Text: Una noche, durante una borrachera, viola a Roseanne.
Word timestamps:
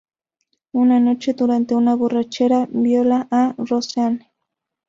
Una 0.71 0.99
noche, 0.99 1.35
durante 1.35 1.75
una 1.75 1.93
borrachera, 1.95 2.67
viola 2.71 3.27
a 3.29 3.53
Roseanne. 3.55 4.27